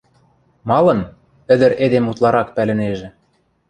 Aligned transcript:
—Малын?— 0.69 0.99
ӹдӹр 1.53 1.71
эдем 1.85 2.05
утларак 2.11 2.47
пӓлӹнежӹ. 2.55 3.07